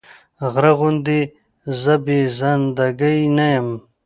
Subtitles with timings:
[0.51, 1.29] غره غوندې دې
[1.81, 3.67] زه بې زنده ګي نه يم